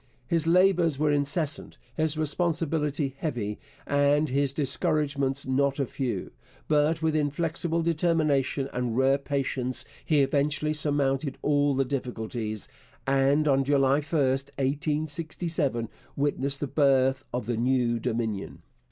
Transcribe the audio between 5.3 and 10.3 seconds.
not a few; but with inflexible determination and rare patience he